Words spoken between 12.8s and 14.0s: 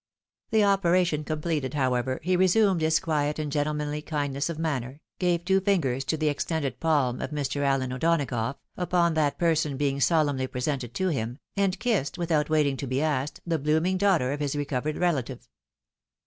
be asked, the blooming